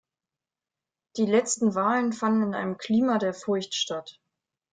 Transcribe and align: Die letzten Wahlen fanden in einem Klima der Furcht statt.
Die 1.17 1.27
letzten 1.27 1.75
Wahlen 1.75 2.11
fanden 2.11 2.41
in 2.41 2.53
einem 2.55 2.77
Klima 2.79 3.19
der 3.19 3.35
Furcht 3.35 3.75
statt. 3.75 4.19